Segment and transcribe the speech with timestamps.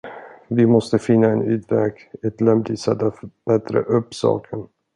[0.49, 1.93] Vi måste finna en utväg,
[2.23, 4.67] ett lämpligt sätt att bättra upp saken.